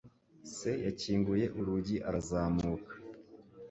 Se 0.55 0.71
yakinguye 0.85 1.45
urugi 1.59 1.97
arazamuka. 2.07 2.93